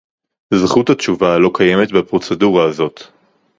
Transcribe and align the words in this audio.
זכות 0.53 0.89
התשובה 0.89 1.37
לא 1.37 1.51
קיימת 1.53 1.91
בפרוצדורה 1.91 2.65
הזאת 2.65 3.01